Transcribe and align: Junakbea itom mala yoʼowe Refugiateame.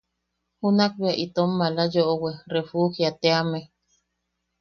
Junakbea 0.59 1.19
itom 1.25 1.51
mala 1.59 1.83
yoʼowe 1.93 2.31
Refugiateame. 2.55 3.59